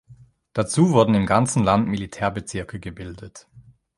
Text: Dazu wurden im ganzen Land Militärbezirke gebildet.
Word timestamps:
Dazu 0.53 0.93
wurden 0.93 1.13
im 1.13 1.27
ganzen 1.27 1.63
Land 1.63 1.87
Militärbezirke 1.87 2.79
gebildet. 2.79 3.47